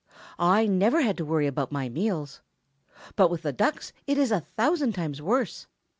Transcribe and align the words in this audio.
I 0.39 0.65
never 0.65 1.01
had 1.03 1.15
to 1.17 1.25
worry 1.25 1.45
about 1.45 1.71
my 1.71 1.87
meals. 1.87 2.41
But 3.15 3.29
with 3.29 3.43
the 3.43 3.53
Ducks 3.53 3.93
it 4.07 4.17
is 4.17 4.31
a 4.31 4.39
thousand 4.39 4.93
times 4.93 5.21
worse. 5.21 5.67